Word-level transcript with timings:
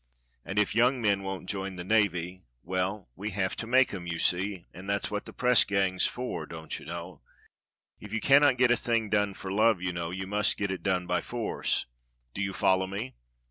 And 0.43 0.57
if 0.57 0.73
young 0.73 0.99
men 0.99 1.21
won't 1.21 1.47
join 1.47 1.75
the 1.75 1.83
navy— 1.83 2.41
well, 2.63 3.09
we 3.15 3.29
have 3.37 3.55
to 3.57 3.67
make 3.67 3.93
'em, 3.93 4.07
you 4.07 4.17
see, 4.17 4.65
and 4.73 4.89
that's 4.89 5.11
what 5.11 5.25
the 5.25 5.31
press 5.31 5.63
gang's 5.63 6.07
for, 6.07 6.47
don't 6.47 6.79
you 6.79 6.87
know? 6.87 7.21
If 7.99 8.11
you 8.11 8.19
cannot 8.19 8.57
get 8.57 8.71
a 8.71 8.75
thing 8.75 9.11
done 9.11 9.35
for 9.35 9.51
love, 9.51 9.79
you 9.79 9.93
know, 9.93 10.09
you 10.09 10.25
must 10.25 10.57
get 10.57 10.71
it 10.71 10.81
done 10.81 11.05
by 11.05 11.21
force. 11.21 11.85
Do 12.33 12.41
you 12.41 12.51
follow 12.51 12.87
me?" 12.87 13.13